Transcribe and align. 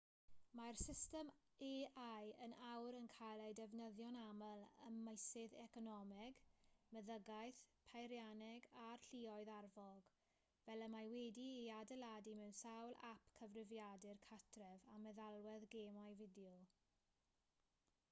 mae'r 0.57 0.77
system 0.81 1.27
ai 2.03 2.29
yn 2.45 2.53
awr 2.67 2.95
yn 2.99 3.07
cael 3.15 3.41
ei 3.47 3.55
defnyddio'n 3.57 4.15
aml 4.21 4.63
ym 4.85 4.95
meysydd 5.07 5.53
economeg 5.63 6.39
meddygaeth 6.97 7.59
peirianneg 7.91 8.65
a'r 8.85 9.05
lluoedd 9.11 9.51
arfog 9.57 10.09
fel 10.63 10.85
y 10.85 10.87
mae 10.95 11.11
wedi'i 11.13 11.67
adeiladu 11.81 12.33
mewn 12.41 12.57
sawl 12.63 12.97
ap 13.11 13.27
cyfrifiadur 13.41 14.23
cartref 14.27 14.89
a 14.95 14.97
meddalwedd 15.05 15.69
gemau 15.77 16.17
fideo 16.23 16.57